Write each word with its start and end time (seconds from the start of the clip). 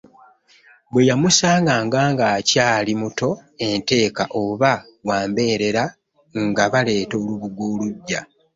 Bwe 0.91 1.01
yamusanganga 1.09 1.99
ng’akyali 2.11 2.93
muto, 3.01 3.29
enteeka 3.67 4.23
oba 4.41 4.71
wa 5.07 5.19
mbeerera, 5.29 5.83
nga 6.49 6.63
baleeta 6.73 7.13
olubugo 7.21 7.63
oluggya. 7.73 8.19